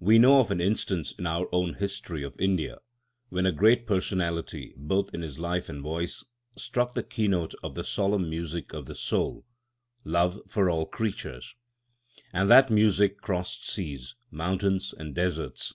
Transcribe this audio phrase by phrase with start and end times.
[0.00, 2.78] We know of an instance in our own history of India,
[3.28, 6.24] when a great personality, both in his life and voice,
[6.56, 11.54] struck the keynote of the solemn music of the soul—love for all creatures.
[12.32, 15.74] And that music crossed seas, mountains, and deserts.